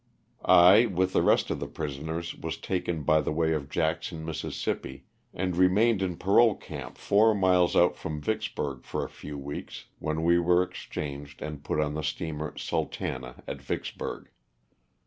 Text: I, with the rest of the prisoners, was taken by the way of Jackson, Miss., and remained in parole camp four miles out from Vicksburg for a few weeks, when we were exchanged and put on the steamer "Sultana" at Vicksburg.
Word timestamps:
I, 0.43 0.87
with 0.87 1.13
the 1.13 1.21
rest 1.21 1.51
of 1.51 1.59
the 1.59 1.67
prisoners, 1.67 2.33
was 2.35 2.57
taken 2.57 3.03
by 3.03 3.21
the 3.21 3.31
way 3.31 3.53
of 3.53 3.69
Jackson, 3.69 4.25
Miss., 4.25 4.43
and 5.31 5.55
remained 5.55 6.01
in 6.01 6.17
parole 6.17 6.55
camp 6.55 6.97
four 6.97 7.35
miles 7.35 7.75
out 7.75 7.95
from 7.95 8.19
Vicksburg 8.19 8.83
for 8.83 9.05
a 9.05 9.09
few 9.09 9.37
weeks, 9.37 9.85
when 9.99 10.23
we 10.23 10.39
were 10.39 10.63
exchanged 10.63 11.39
and 11.43 11.63
put 11.63 11.79
on 11.79 11.93
the 11.93 12.01
steamer 12.01 12.57
"Sultana" 12.57 13.43
at 13.47 13.61
Vicksburg. 13.61 14.29